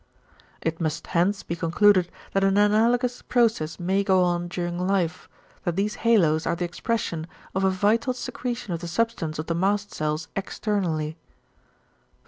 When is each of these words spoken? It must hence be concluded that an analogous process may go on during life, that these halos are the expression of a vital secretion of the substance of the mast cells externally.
It 0.63 0.81
must 0.81 1.05
hence 1.05 1.43
be 1.43 1.55
concluded 1.55 2.11
that 2.33 2.43
an 2.43 2.57
analogous 2.57 3.21
process 3.21 3.79
may 3.79 4.03
go 4.03 4.23
on 4.23 4.47
during 4.47 4.79
life, 4.87 5.29
that 5.63 5.75
these 5.75 5.93
halos 6.01 6.47
are 6.47 6.55
the 6.55 6.65
expression 6.65 7.27
of 7.53 7.63
a 7.63 7.69
vital 7.69 8.13
secretion 8.13 8.73
of 8.73 8.79
the 8.79 8.87
substance 8.87 9.37
of 9.37 9.45
the 9.45 9.53
mast 9.53 9.93
cells 9.93 10.27
externally. 10.35 11.17